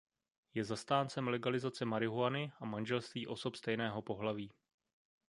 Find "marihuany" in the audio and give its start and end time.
1.85-2.51